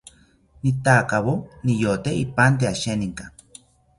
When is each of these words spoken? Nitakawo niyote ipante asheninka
Nitakawo 0.63 1.33
niyote 1.63 2.11
ipante 2.25 2.63
asheninka 2.73 3.25